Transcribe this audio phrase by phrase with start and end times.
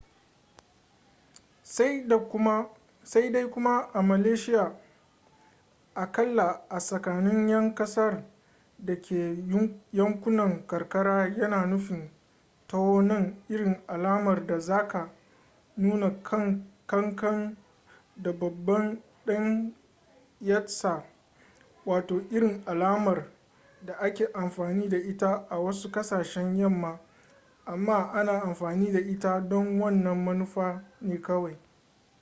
[3.03, 4.75] sai dai kuma a malaysiya
[5.95, 8.23] aƙalla a tsakanin 'yan kasar
[8.79, 9.37] da ke
[9.93, 12.11] yankunan karkara yana nufin
[12.67, 15.11] taho nan irin alamar da zaka
[15.77, 16.11] nuna
[16.85, 17.57] kankan
[18.17, 19.75] da babban dan
[20.41, 21.03] yatsa
[21.85, 23.31] wato irin alamar
[23.85, 26.99] da ake amfani da ita a wasu ƙasashen yamma
[27.65, 31.57] amma ana amfani da ita don wannan manufa ne kawai